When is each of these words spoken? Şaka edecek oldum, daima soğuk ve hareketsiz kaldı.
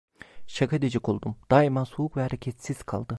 Şaka 0.47 0.75
edecek 0.75 1.09
oldum, 1.09 1.35
daima 1.51 1.85
soğuk 1.85 2.17
ve 2.17 2.21
hareketsiz 2.21 2.83
kaldı. 2.83 3.07